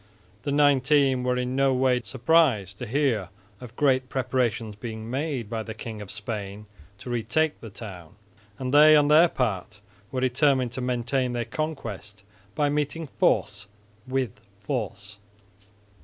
[0.41, 5.61] The Nineteen were in no way surprised to hear of great preparations being made by
[5.61, 6.65] the King of Spain
[6.97, 8.15] to retake the town,
[8.57, 9.79] and they on their part
[10.11, 12.23] were determined to maintain their conquest
[12.55, 13.67] by meeting force
[14.07, 15.19] with force.